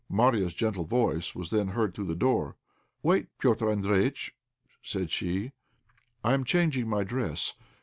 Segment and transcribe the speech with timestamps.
[0.09, 2.55] Marya's gentle voice was then heard through the door.
[3.03, 4.31] "Wait, Petr' Andréjïtch,"
[4.81, 5.51] said she,
[6.23, 7.53] "I am changing my dress.